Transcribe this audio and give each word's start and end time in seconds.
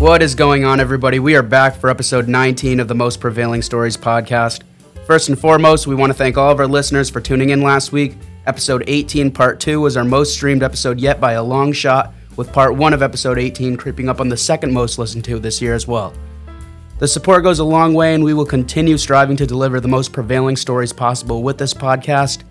What 0.00 0.22
is 0.22 0.34
going 0.34 0.64
on, 0.64 0.80
everybody? 0.80 1.18
We 1.18 1.36
are 1.36 1.42
back 1.42 1.76
for 1.76 1.90
episode 1.90 2.26
19 2.26 2.80
of 2.80 2.88
the 2.88 2.94
Most 2.94 3.20
Prevailing 3.20 3.60
Stories 3.60 3.98
podcast. 3.98 4.62
First 5.06 5.28
and 5.28 5.38
foremost, 5.38 5.86
we 5.86 5.94
want 5.94 6.08
to 6.08 6.16
thank 6.16 6.38
all 6.38 6.50
of 6.50 6.58
our 6.58 6.66
listeners 6.66 7.10
for 7.10 7.20
tuning 7.20 7.50
in 7.50 7.60
last 7.60 7.92
week. 7.92 8.16
Episode 8.46 8.82
18, 8.86 9.30
part 9.30 9.60
2, 9.60 9.78
was 9.78 9.98
our 9.98 10.04
most 10.04 10.32
streamed 10.32 10.62
episode 10.62 10.98
yet 10.98 11.20
by 11.20 11.32
a 11.32 11.42
long 11.42 11.70
shot, 11.74 12.14
with 12.36 12.50
part 12.50 12.74
1 12.74 12.94
of 12.94 13.02
episode 13.02 13.38
18 13.38 13.76
creeping 13.76 14.08
up 14.08 14.22
on 14.22 14.30
the 14.30 14.38
second 14.38 14.72
most 14.72 14.98
listened 14.98 15.22
to 15.26 15.38
this 15.38 15.60
year 15.60 15.74
as 15.74 15.86
well. 15.86 16.14
The 16.98 17.06
support 17.06 17.42
goes 17.42 17.58
a 17.58 17.64
long 17.64 17.92
way, 17.92 18.14
and 18.14 18.24
we 18.24 18.32
will 18.32 18.46
continue 18.46 18.96
striving 18.96 19.36
to 19.36 19.46
deliver 19.46 19.80
the 19.80 19.88
most 19.88 20.14
prevailing 20.14 20.56
stories 20.56 20.94
possible 20.94 21.42
with 21.42 21.58
this 21.58 21.74
podcast. 21.74 22.44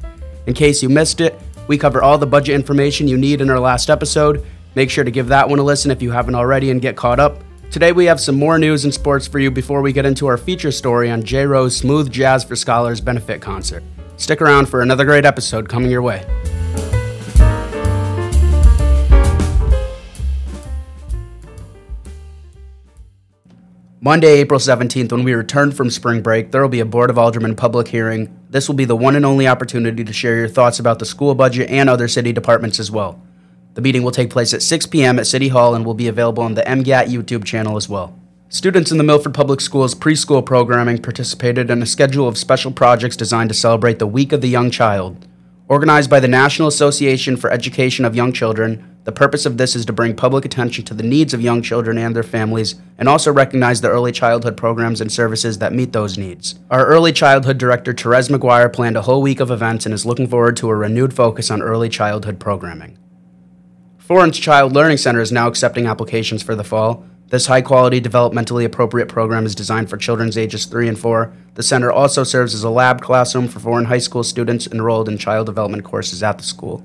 In 0.45 0.54
case 0.54 0.84
you 0.84 0.90
missed 0.90 1.20
it, 1.20 1.41
we 1.68 1.79
cover 1.79 2.04
all 2.04 2.20
the 2.20 2.27
budget 2.27 2.54
information 2.54 3.07
you 3.07 3.18
need 3.18 3.41
in 3.41 3.49
our 3.49 3.59
last 3.59 3.90
episode, 3.90 4.45
Make 4.75 4.89
sure 4.89 5.03
to 5.03 5.11
give 5.11 5.27
that 5.27 5.49
one 5.49 5.59
a 5.59 5.63
listen 5.63 5.91
if 5.91 6.01
you 6.01 6.11
haven't 6.11 6.35
already 6.35 6.69
and 6.71 6.81
get 6.81 6.95
caught 6.95 7.19
up. 7.19 7.41
Today 7.71 7.91
we 7.91 8.05
have 8.05 8.19
some 8.19 8.35
more 8.35 8.57
news 8.57 8.83
and 8.83 8.93
sports 8.93 9.27
for 9.27 9.39
you 9.39 9.51
before 9.51 9.81
we 9.81 9.93
get 9.93 10.05
into 10.05 10.27
our 10.27 10.37
feature 10.37 10.71
story 10.71 11.09
on 11.09 11.23
Jay 11.23 11.45
Rowe's 11.45 11.75
Smooth 11.75 12.11
Jazz 12.11 12.43
for 12.43 12.55
Scholars 12.55 13.01
benefit 13.01 13.41
concert. 13.41 13.84
Stick 14.17 14.41
around 14.41 14.67
for 14.67 14.81
another 14.81 15.05
great 15.05 15.26
episode 15.26 15.70
coming 15.70 15.89
your 15.89 16.01
way. 16.01 16.26
Monday, 24.01 24.37
April 24.39 24.59
17th, 24.59 25.11
when 25.11 25.23
we 25.23 25.33
return 25.33 25.71
from 25.71 25.89
spring 25.89 26.21
break, 26.21 26.51
there 26.51 26.61
will 26.61 26.70
be 26.70 26.79
a 26.79 26.85
Board 26.85 27.09
of 27.09 27.17
Aldermen 27.17 27.55
public 27.55 27.87
hearing. 27.87 28.33
This 28.49 28.67
will 28.67 28.76
be 28.76 28.85
the 28.85 28.95
one 28.95 29.15
and 29.15 29.26
only 29.26 29.48
opportunity 29.48 30.04
to 30.05 30.13
share 30.13 30.37
your 30.37 30.48
thoughts 30.48 30.79
about 30.79 30.99
the 30.99 31.05
school 31.05 31.35
budget 31.35 31.70
and 31.70 31.89
other 31.89 32.07
city 32.07 32.31
departments 32.31 32.79
as 32.79 32.89
well. 32.89 33.21
The 33.80 33.84
meeting 33.84 34.04
will 34.04 34.12
take 34.12 34.30
place 34.30 34.54
at 34.54 34.62
6 34.62 34.88
p.m. 34.88 35.20
at 35.20 35.26
City 35.26 35.48
Hall 35.48 35.74
and 35.74 35.85
will 35.85 35.94
be 35.94 36.10
available 36.10 36.44
on 36.44 36.54
the 36.54 36.63
MGAT 36.63 37.05
YouTube 37.05 37.46
channel 37.46 37.77
as 37.77 37.88
well. 37.88 38.13
Students 38.49 38.91
in 38.91 38.98
the 38.98 39.05
Milford 39.05 39.34
Public 39.34 39.62
Schools 39.62 39.96
preschool 39.96 40.46
programming 40.46 41.02
participated 41.02 41.72
in 41.72 41.82
a 41.82 41.85
schedule 41.85 42.27
of 42.27 42.38
special 42.38 42.74
projects 42.74 43.16
designed 43.16 43.52
to 43.52 43.55
celebrate 43.55 43.98
the 43.98 44.05
Week 44.05 44.34
of 44.34 44.41
the 44.41 44.50
Young 44.50 44.70
Child. 44.70 45.26
Organized 45.70 46.10
by 46.10 46.20
the 46.20 46.27
National 46.27 46.68
Association 46.68 47.38
for 47.38 47.50
Education 47.52 48.04
of 48.04 48.18
Young 48.18 48.34
Children, 48.34 48.98
the 49.05 49.13
purpose 49.13 49.46
of 49.46 49.57
this 49.57 49.77
is 49.77 49.85
to 49.85 49.94
bring 49.94 50.13
public 50.13 50.44
attention 50.44 50.84
to 50.84 50.94
the 50.94 51.02
needs 51.02 51.34
of 51.34 51.40
young 51.40 51.62
children 51.62 51.98
and 51.98 52.13
their 52.13 52.22
families, 52.22 52.76
and 52.98 53.07
also 53.07 53.32
recognize 53.32 53.80
the 53.80 53.88
early 53.88 54.12
childhood 54.12 54.57
programs 54.57 55.00
and 55.00 55.10
services 55.10 55.60
that 55.60 55.72
meet 55.72 55.94
those 55.94 56.18
needs. 56.18 56.60
Our 56.70 56.85
early 56.85 57.13
childhood 57.13 57.57
director, 57.57 57.94
Therese 57.94 58.27
McGuire, 58.27 58.74
planned 58.74 58.98
a 58.98 59.04
whole 59.04 59.22
week 59.22 59.40
of 59.40 59.50
events 59.52 59.85
and 59.85 59.94
is 59.94 60.05
looking 60.05 60.27
forward 60.27 60.57
to 60.57 60.68
a 60.68 60.76
renewed 60.76 61.13
focus 61.13 61.50
on 61.50 61.62
early 61.62 61.88
childhood 61.88 62.41
programming. 62.41 62.98
Florence 64.09 64.40
Child 64.40 64.74
Learning 64.74 64.97
Center 64.97 65.22
is 65.22 65.31
now 65.31 65.47
accepting 65.47 65.85
applications 65.85 66.41
for 66.41 66.56
the 66.56 66.63
fall. 66.63 67.06
This 67.28 67.46
high 67.46 67.62
quality, 67.62 68.02
developmentally 68.02 68.66
appropriate 68.66 69.07
program 69.07 69.46
is 69.46 69.53
designed 69.53 69.88
for 69.88 69.97
children's 69.97 70.35
ages 70.35 70.66
3 70.66 70.88
and 70.88 70.97
4. 70.97 71.31
The 71.53 71.62
center 71.62 71.91
also 71.91 72.24
serves 72.24 72.56
as 72.56 72.63
a 72.63 72.72
lab 72.72 73.01
classroom 73.01 73.47
for 73.47 73.59
Foran 73.59 73.85
high 73.85 74.00
school 74.00 74.24
students 74.24 74.66
enrolled 74.66 75.09
in 75.09 75.19
child 75.19 75.46
development 75.46 75.84
courses 75.84 76.24
at 76.24 76.40
the 76.40 76.44
school. 76.44 76.84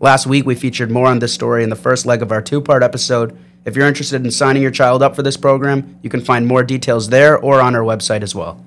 Last 0.00 0.26
week, 0.26 0.46
we 0.46 0.54
featured 0.54 0.90
more 0.90 1.06
on 1.06 1.18
this 1.18 1.34
story 1.34 1.62
in 1.62 1.68
the 1.68 1.76
first 1.76 2.06
leg 2.06 2.22
of 2.22 2.32
our 2.32 2.40
two 2.40 2.62
part 2.62 2.82
episode. 2.82 3.36
If 3.66 3.76
you're 3.76 3.86
interested 3.86 4.24
in 4.24 4.30
signing 4.30 4.62
your 4.62 4.70
child 4.70 5.02
up 5.02 5.14
for 5.14 5.22
this 5.22 5.36
program, 5.36 5.98
you 6.02 6.08
can 6.08 6.22
find 6.22 6.46
more 6.46 6.62
details 6.62 7.10
there 7.10 7.38
or 7.38 7.60
on 7.60 7.76
our 7.76 7.82
website 7.82 8.22
as 8.22 8.34
well. 8.34 8.64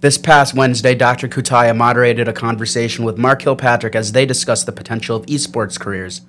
This 0.00 0.16
past 0.16 0.54
Wednesday, 0.54 0.94
Dr. 0.94 1.26
Cutaia 1.26 1.76
moderated 1.76 2.28
a 2.28 2.32
conversation 2.32 3.04
with 3.04 3.18
Mark 3.18 3.40
Kilpatrick 3.40 3.96
as 3.96 4.12
they 4.12 4.24
discussed 4.24 4.66
the 4.66 4.70
potential 4.70 5.16
of 5.16 5.26
esports 5.26 5.76
careers. 5.76 6.20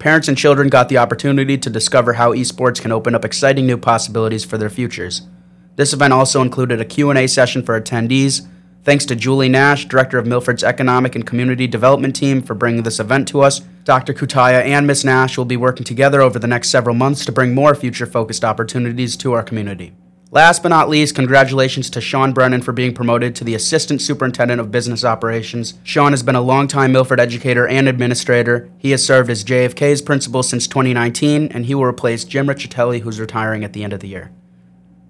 Parents 0.00 0.28
and 0.28 0.38
children 0.38 0.70
got 0.70 0.88
the 0.88 0.96
opportunity 0.96 1.58
to 1.58 1.68
discover 1.68 2.14
how 2.14 2.32
esports 2.32 2.80
can 2.80 2.90
open 2.90 3.14
up 3.14 3.22
exciting 3.22 3.66
new 3.66 3.76
possibilities 3.76 4.46
for 4.46 4.56
their 4.56 4.70
futures. 4.70 5.28
This 5.76 5.92
event 5.92 6.14
also 6.14 6.40
included 6.40 6.80
a 6.80 6.86
Q&A 6.86 7.26
session 7.26 7.62
for 7.62 7.78
attendees. 7.78 8.48
Thanks 8.82 9.04
to 9.04 9.14
Julie 9.14 9.50
Nash, 9.50 9.84
director 9.84 10.16
of 10.16 10.26
Milford's 10.26 10.64
Economic 10.64 11.14
and 11.14 11.26
Community 11.26 11.66
Development 11.66 12.16
Team, 12.16 12.40
for 12.40 12.54
bringing 12.54 12.82
this 12.82 12.98
event 12.98 13.28
to 13.28 13.42
us. 13.42 13.60
Dr. 13.84 14.14
Cutaia 14.14 14.64
and 14.64 14.86
Ms. 14.86 15.04
Nash 15.04 15.36
will 15.36 15.44
be 15.44 15.58
working 15.58 15.84
together 15.84 16.22
over 16.22 16.38
the 16.38 16.46
next 16.46 16.70
several 16.70 16.96
months 16.96 17.26
to 17.26 17.32
bring 17.32 17.54
more 17.54 17.74
future 17.74 18.06
focused 18.06 18.42
opportunities 18.42 19.18
to 19.18 19.32
our 19.34 19.42
community. 19.42 19.92
Last 20.32 20.62
but 20.62 20.68
not 20.68 20.88
least, 20.88 21.16
congratulations 21.16 21.90
to 21.90 22.00
Sean 22.00 22.32
Brennan 22.32 22.62
for 22.62 22.70
being 22.70 22.94
promoted 22.94 23.34
to 23.34 23.42
the 23.42 23.56
Assistant 23.56 24.00
Superintendent 24.00 24.60
of 24.60 24.70
Business 24.70 25.04
Operations. 25.04 25.74
Sean 25.82 26.12
has 26.12 26.22
been 26.22 26.36
a 26.36 26.40
longtime 26.40 26.92
Milford 26.92 27.18
educator 27.18 27.66
and 27.66 27.88
administrator. 27.88 28.70
He 28.78 28.92
has 28.92 29.04
served 29.04 29.28
as 29.28 29.44
JFK's 29.44 30.00
principal 30.00 30.44
since 30.44 30.68
2019, 30.68 31.48
and 31.48 31.66
he 31.66 31.74
will 31.74 31.84
replace 31.84 32.22
Jim 32.22 32.46
Riccitelli, 32.46 33.00
who's 33.00 33.18
retiring 33.18 33.64
at 33.64 33.72
the 33.72 33.82
end 33.82 33.92
of 33.92 33.98
the 33.98 34.06
year. 34.06 34.30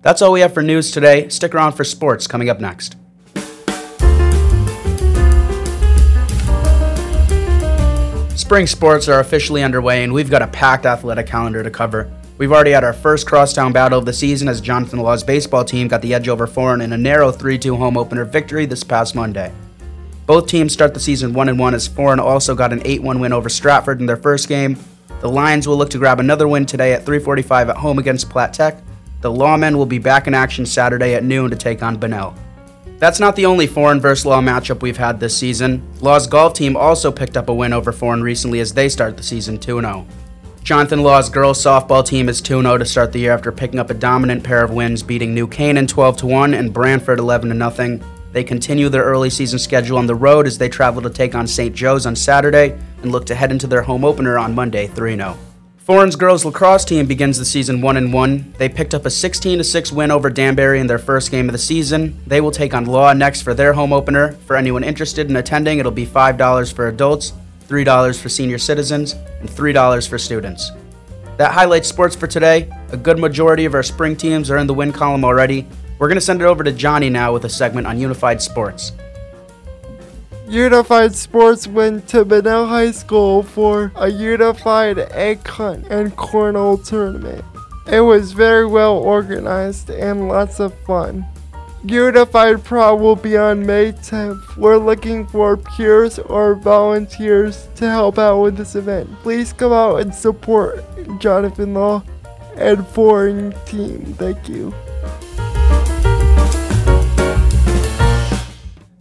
That's 0.01 0.23
all 0.23 0.33
we 0.33 0.41
have 0.41 0.55
for 0.55 0.63
news 0.63 0.91
today. 0.91 1.29
Stick 1.29 1.55
around 1.55 1.75
for 1.75 1.85
sports 1.85 2.27
coming 2.27 2.49
up 2.49 2.59
next. 2.59 2.97
Spring 8.39 8.67
sports 8.67 9.07
are 9.07 9.21
officially 9.21 9.63
underway, 9.63 10.03
and 10.03 10.15
we've 10.15 10.31
got 10.31 10.41
a 10.41 10.47
packed 10.47 10.87
athletic 10.87 11.27
calendar 11.27 11.63
to 11.63 11.71
cover. 11.71 12.11
We've 12.41 12.53
already 12.53 12.71
had 12.71 12.85
our 12.85 12.95
first 12.95 13.27
crosstown 13.27 13.71
battle 13.75 13.99
of 13.99 14.07
the 14.07 14.15
season 14.15 14.49
as 14.49 14.63
Jonathan 14.63 15.01
Law's 15.01 15.23
baseball 15.23 15.63
team 15.63 15.89
got 15.89 16.01
the 16.01 16.15
edge 16.15 16.27
over 16.27 16.47
Foran 16.47 16.83
in 16.83 16.95
a 16.95 16.97
narrow 16.97 17.31
3 17.31 17.59
2 17.59 17.77
home 17.77 17.99
opener 17.99 18.25
victory 18.25 18.65
this 18.65 18.83
past 18.83 19.15
Monday. 19.15 19.53
Both 20.25 20.47
teams 20.47 20.73
start 20.73 20.95
the 20.95 21.01
season 21.01 21.35
1 21.35 21.59
1 21.59 21.75
as 21.75 21.87
Foran 21.87 22.17
also 22.17 22.55
got 22.55 22.73
an 22.73 22.81
8 22.83 23.03
1 23.03 23.21
win 23.21 23.35
over 23.35 23.51
Stratford 23.51 24.01
in 24.01 24.07
their 24.07 24.17
first 24.17 24.49
game. 24.49 24.79
The 25.21 25.29
Lions 25.29 25.69
will 25.69 25.77
look 25.77 25.91
to 25.91 25.99
grab 25.99 26.19
another 26.19 26.49
win 26.49 26.65
today 26.65 26.95
at 26.95 27.05
3:45 27.05 27.69
at 27.69 27.77
home 27.77 27.99
against 27.99 28.31
Platt 28.31 28.55
Tech. 28.55 28.79
The 29.21 29.31
Lawmen 29.31 29.77
will 29.77 29.85
be 29.85 29.99
back 29.99 30.27
in 30.27 30.33
action 30.33 30.65
Saturday 30.65 31.15
at 31.17 31.25
noon 31.25 31.51
to 31.51 31.57
take 31.57 31.83
on 31.83 31.99
Bunnell. 31.99 32.35
That's 32.99 33.21
not 33.21 33.37
the 33.37 33.45
only 33.45 33.69
Foran 33.69 34.01
versus 34.01 34.25
Law 34.25 34.41
matchup 34.41 34.81
we've 34.81 34.97
had 34.97 35.21
this 35.21 35.37
season. 35.37 35.83
Law's 36.01 36.27
golf 36.27 36.55
team 36.55 36.75
also 36.75 37.13
picked 37.13 37.37
up 37.37 37.51
a 37.51 37.55
win 37.55 37.75
over 37.75 37.93
Foran 37.93 38.23
recently 38.23 38.61
as 38.61 38.73
they 38.73 38.89
start 38.89 39.19
the 39.19 39.23
season 39.23 39.59
2 39.59 39.83
0. 39.83 40.07
Jonathan 40.63 41.03
Law's 41.03 41.31
girls 41.31 41.63
softball 41.63 42.07
team 42.07 42.29
is 42.29 42.41
2 42.41 42.63
0 42.63 42.79
to 42.79 42.85
start 42.85 43.13
the 43.13 43.19
year 43.19 43.33
after 43.33 43.51
picking 43.51 43.81
up 43.81 43.91
a 43.91 43.95
dominant 43.95 44.45
pair 44.45 44.63
of 44.63 44.71
wins, 44.71 45.03
beating 45.03 45.35
New 45.35 45.47
Canaan 45.47 45.87
12 45.87 46.23
1 46.23 46.55
and 46.55 46.73
Branford 46.73 47.19
11 47.19 47.59
0. 47.59 48.01
They 48.33 48.45
continue 48.45 48.89
their 48.89 49.03
early 49.03 49.31
season 49.31 49.59
schedule 49.59 49.99
on 49.99 50.07
the 50.07 50.15
road 50.15 50.47
as 50.47 50.59
they 50.59 50.69
travel 50.69 51.03
to 51.03 51.11
take 51.11 51.35
on 51.35 51.47
St. 51.47 51.75
Joe's 51.75 52.07
on 52.07 52.15
Saturday 52.15 52.79
and 53.03 53.11
look 53.11 53.27
to 53.27 53.35
head 53.35 53.51
into 53.51 53.67
their 53.67 53.83
home 53.83 54.05
opener 54.05 54.39
on 54.39 54.55
Monday 54.55 54.87
3 54.87 55.17
0. 55.17 55.37
Foran's 55.79 56.15
girls 56.15 56.45
lacrosse 56.45 56.85
team 56.85 57.07
begins 57.07 57.39
the 57.39 57.45
season 57.45 57.81
1 57.81 58.13
1. 58.13 58.55
They 58.59 58.69
picked 58.69 58.95
up 58.95 59.07
a 59.07 59.11
16 59.11 59.65
6 59.65 59.93
win 59.93 60.11
over 60.11 60.29
Danbury 60.29 60.79
in 60.79 60.87
their 60.87 60.99
first 60.99 61.31
game 61.31 61.49
of 61.49 61.53
the 61.53 61.59
season. 61.59 62.21
They 62.27 62.43
will 62.43 62.53
take 62.53 62.75
on 62.75 62.85
Law 62.85 63.13
next 63.15 63.43
for 63.43 63.55
their 63.55 63.73
home 63.73 63.95
opener. 63.95 64.33
For 64.47 64.57
anyone 64.57 64.85
interested 64.85 65.31
in 65.31 65.37
attending, 65.37 65.79
it'll 65.79 65.91
be 65.91 66.07
$5 66.07 66.73
for 66.73 66.87
adults 66.87 67.33
$3 67.71 68.21
for 68.21 68.29
senior 68.29 68.59
citizens, 68.59 69.13
and 69.13 69.49
$3 69.49 70.09
for 70.09 70.19
students. 70.19 70.73
That 71.37 71.53
highlights 71.53 71.89
sports 71.89 72.17
for 72.17 72.27
today. 72.27 72.69
A 72.91 72.97
good 72.97 73.19
majority 73.19 73.65
of 73.65 73.75
our 73.75 73.83
spring 73.83 74.17
teams 74.17 74.51
are 74.51 74.59
in 74.59 74.67
the 74.67 74.75
win 74.75 74.93
column 74.93 75.25
already. 75.25 75.67
We're 75.99 76.09
going 76.09 76.17
to 76.17 76.21
send 76.21 76.43
it 76.43 76.47
over 76.47 76.65
to 76.65 76.73
Johnny 76.73 77.09
now 77.09 77.33
with 77.33 77.45
a 77.45 77.49
segment 77.49 77.87
on 77.87 77.99
Unified 77.99 78.43
Sports. 78.43 78.93
Unified 80.49 81.15
Sports 81.15 81.69
went 81.69 82.09
to 82.09 82.25
Bunnell 82.25 82.67
High 82.67 82.91
School 82.91 83.45
for 83.45 83.93
a 83.95 84.09
unified 84.09 84.99
egg 84.99 85.47
hunt 85.47 85.87
and 85.87 86.17
cornhole 86.17 86.85
tournament. 86.85 87.45
It 87.87 88.01
was 88.01 88.33
very 88.33 88.67
well 88.67 88.97
organized 88.99 89.91
and 89.91 90.29
lots 90.29 90.59
of 90.59 90.75
fun. 90.81 91.25
Unified 91.85 92.63
Prom 92.63 93.01
will 93.01 93.17
be 93.17 93.37
on 93.37 93.65
May 93.65 93.93
10th. 93.93 94.57
We're 94.57 94.77
looking 94.77 95.27
for 95.27 95.57
peers 95.57 96.19
or 96.19 96.55
volunteers 96.55 97.69
to 97.77 97.89
help 97.89 98.19
out 98.19 98.41
with 98.41 98.57
this 98.57 98.75
event. 98.75 99.09
Please 99.23 99.53
come 99.53 99.73
out 99.73 99.97
and 99.97 100.15
support 100.15 100.85
Jonathan 101.21 101.73
Law 101.73 102.03
and 102.57 102.79
Foran 102.79 103.55
Team. 103.67 104.05
Thank 104.15 104.49
you. 104.49 104.75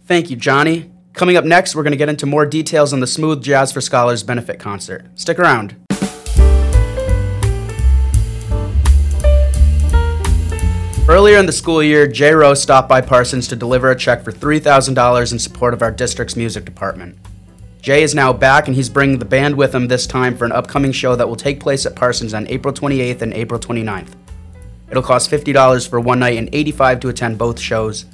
Thank 0.06 0.30
you, 0.30 0.36
Johnny. 0.36 0.90
Coming 1.12 1.36
up 1.36 1.44
next, 1.44 1.76
we're 1.76 1.82
going 1.82 1.92
to 1.92 1.98
get 1.98 2.08
into 2.08 2.24
more 2.24 2.46
details 2.46 2.92
on 2.92 3.00
the 3.00 3.06
Smooth 3.06 3.42
Jazz 3.42 3.72
for 3.72 3.80
Scholars 3.80 4.22
benefit 4.22 4.58
concert. 4.58 5.06
Stick 5.14 5.38
around. 5.38 5.76
Earlier 11.10 11.38
in 11.38 11.46
the 11.46 11.50
school 11.50 11.82
year, 11.82 12.06
Jay 12.06 12.32
Rowe 12.32 12.54
stopped 12.54 12.88
by 12.88 13.00
Parsons 13.00 13.48
to 13.48 13.56
deliver 13.56 13.90
a 13.90 13.96
check 13.96 14.22
for 14.22 14.30
$3,000 14.30 15.32
in 15.32 15.40
support 15.40 15.74
of 15.74 15.82
our 15.82 15.90
district's 15.90 16.36
music 16.36 16.64
department. 16.64 17.18
Jay 17.82 18.04
is 18.04 18.14
now 18.14 18.32
back 18.32 18.68
and 18.68 18.76
he's 18.76 18.88
bringing 18.88 19.18
the 19.18 19.24
band 19.24 19.56
with 19.56 19.74
him 19.74 19.88
this 19.88 20.06
time 20.06 20.36
for 20.36 20.44
an 20.44 20.52
upcoming 20.52 20.92
show 20.92 21.16
that 21.16 21.28
will 21.28 21.34
take 21.34 21.58
place 21.58 21.84
at 21.84 21.96
Parsons 21.96 22.32
on 22.32 22.46
April 22.46 22.72
28th 22.72 23.22
and 23.22 23.34
April 23.34 23.58
29th. 23.58 24.12
It'll 24.88 25.02
cost 25.02 25.28
$50 25.28 25.88
for 25.88 25.98
one 25.98 26.20
night 26.20 26.38
and 26.38 26.48
$85 26.52 27.00
to 27.00 27.08
attend 27.08 27.38
both 27.38 27.58
shows. 27.58 28.04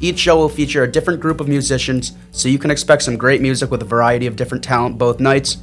Each 0.00 0.18
show 0.18 0.36
will 0.36 0.48
feature 0.48 0.82
a 0.82 0.90
different 0.90 1.20
group 1.20 1.38
of 1.38 1.46
musicians, 1.46 2.14
so 2.32 2.48
you 2.48 2.58
can 2.58 2.72
expect 2.72 3.04
some 3.04 3.16
great 3.16 3.40
music 3.40 3.70
with 3.70 3.82
a 3.82 3.86
variety 3.86 4.26
of 4.26 4.34
different 4.34 4.64
talent 4.64 4.98
both 4.98 5.20
nights. 5.20 5.58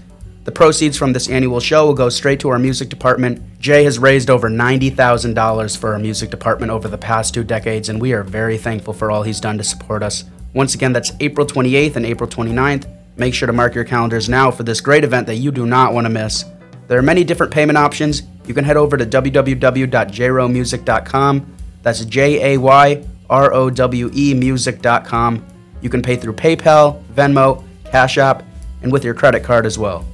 The 0.48 0.54
proceeds 0.54 0.98
from 0.98 1.12
this 1.12 1.30
annual 1.30 1.60
show 1.60 1.86
will 1.86 1.94
go 1.94 2.08
straight 2.08 2.40
to 2.40 2.48
our 2.48 2.58
music 2.58 2.88
department. 2.88 3.42
Jay 3.60 3.84
has 3.84 4.00
raised 4.00 4.30
over 4.30 4.50
$90,000 4.50 5.78
for 5.78 5.92
our 5.92 6.00
music 6.00 6.30
department 6.30 6.72
over 6.72 6.88
the 6.88 6.98
past 6.98 7.34
two 7.34 7.44
decades, 7.44 7.90
and 7.90 8.00
we 8.00 8.14
are 8.14 8.24
very 8.24 8.58
thankful 8.58 8.94
for 8.94 9.12
all 9.12 9.24
he's 9.24 9.42
done 9.42 9.58
to 9.58 9.64
support 9.66 10.02
us. 10.02 10.24
Once 10.54 10.74
again, 10.74 10.94
that's 10.94 11.12
April 11.20 11.46
28th 11.46 11.98
and 11.98 12.06
April 12.06 12.30
29th. 12.30 12.88
Make 13.18 13.34
sure 13.34 13.48
to 13.48 13.52
mark 13.52 13.76
your 13.76 13.84
calendars 13.84 14.30
now 14.30 14.50
for 14.50 14.64
this 14.64 14.80
great 14.80 15.04
event 15.04 15.28
that 15.28 15.36
you 15.36 15.52
do 15.52 15.66
not 15.66 15.94
want 15.94 16.06
to 16.06 16.10
miss. 16.10 16.46
There 16.88 16.98
are 16.98 17.02
many 17.02 17.26
different 17.26 17.52
payment 17.52 17.78
options. 17.78 18.22
You 18.46 18.54
can 18.54 18.64
head 18.64 18.78
over 18.78 18.96
to 18.96 19.06
www.jayrowemusic.com. 19.06 21.58
That's 21.84 22.06
J 22.06 22.54
A 22.54 22.58
Y 22.58 23.04
R 23.30 23.54
O 23.54 23.70
W 23.70 24.10
E 24.14 24.34
music.com. 24.34 25.46
You 25.82 25.90
can 25.90 26.02
pay 26.02 26.16
through 26.16 26.36
PayPal, 26.36 27.04
Venmo, 27.08 27.66
Cash 27.92 28.18
App, 28.18 28.46
and 28.82 28.94
with 28.94 29.04
your 29.04 29.14
credit 29.14 29.44
card 29.44 29.66
as 29.66 29.78
well. 29.78 30.06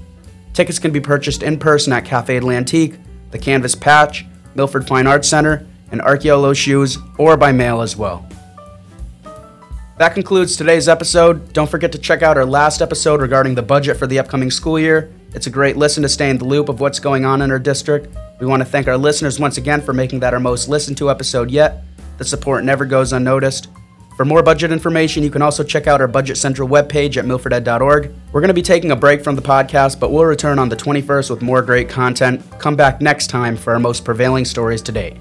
Tickets 0.53 0.79
can 0.79 0.91
be 0.91 1.01
purchased 1.01 1.43
in 1.43 1.57
person 1.57 1.91
at 1.93 2.05
Cafe 2.05 2.39
Atlantique, 2.39 2.99
the 3.31 3.39
Canvas 3.39 3.75
Patch, 3.75 4.25
Milford 4.55 4.87
Fine 4.87 5.07
Arts 5.07 5.27
Center, 5.27 5.65
and 5.91 5.99
Archeolo 6.01 6.55
Shoes, 6.55 6.97
or 7.17 7.35
by 7.37 7.51
mail 7.51 7.81
as 7.81 7.97
well. 7.97 8.27
That 9.97 10.13
concludes 10.13 10.55
today's 10.55 10.87
episode. 10.87 11.53
Don't 11.53 11.69
forget 11.69 11.91
to 11.91 11.97
check 11.97 12.21
out 12.23 12.37
our 12.37 12.45
last 12.45 12.81
episode 12.81 13.21
regarding 13.21 13.55
the 13.55 13.61
budget 13.61 13.97
for 13.97 14.07
the 14.07 14.19
upcoming 14.19 14.51
school 14.51 14.79
year. 14.79 15.11
It's 15.33 15.47
a 15.47 15.51
great 15.51 15.77
listen 15.77 16.03
to 16.03 16.09
stay 16.09 16.29
in 16.29 16.37
the 16.37 16.45
loop 16.45 16.69
of 16.69 16.79
what's 16.79 16.99
going 16.99 17.25
on 17.25 17.41
in 17.41 17.51
our 17.51 17.59
district. 17.59 18.15
We 18.39 18.45
want 18.45 18.61
to 18.61 18.65
thank 18.65 18.87
our 18.87 18.97
listeners 18.97 19.39
once 19.39 19.57
again 19.57 19.81
for 19.81 19.93
making 19.93 20.19
that 20.19 20.33
our 20.33 20.39
most 20.39 20.67
listened 20.67 20.97
to 20.97 21.09
episode 21.09 21.49
yet. 21.49 21.83
The 22.17 22.25
support 22.25 22.63
never 22.63 22.85
goes 22.85 23.13
unnoticed. 23.13 23.69
For 24.15 24.25
more 24.25 24.43
budget 24.43 24.71
information, 24.71 25.23
you 25.23 25.31
can 25.31 25.41
also 25.41 25.63
check 25.63 25.87
out 25.87 25.99
our 25.99 26.07
Budget 26.07 26.37
Central 26.37 26.69
webpage 26.69 27.17
at 27.17 27.25
milforded.org. 27.25 28.13
We're 28.31 28.41
going 28.41 28.49
to 28.49 28.53
be 28.53 28.61
taking 28.61 28.91
a 28.91 28.95
break 28.95 29.23
from 29.23 29.35
the 29.35 29.41
podcast, 29.41 29.99
but 29.99 30.11
we'll 30.11 30.25
return 30.25 30.59
on 30.59 30.69
the 30.69 30.75
21st 30.75 31.31
with 31.31 31.41
more 31.41 31.63
great 31.63 31.89
content. 31.89 32.43
Come 32.59 32.75
back 32.75 33.01
next 33.01 33.27
time 33.27 33.57
for 33.57 33.73
our 33.73 33.79
most 33.79 34.05
prevailing 34.05 34.45
stories 34.45 34.83
to 34.83 34.91
date. 34.91 35.17